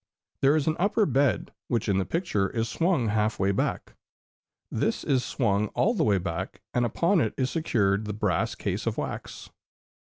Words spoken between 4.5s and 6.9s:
This is swung all the way back, and